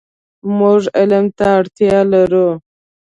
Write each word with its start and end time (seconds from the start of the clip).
مونږ 0.57 0.81
علم 0.99 1.25
ته 1.37 1.45
اړتیا 1.59 1.97
لرو. 2.11 2.47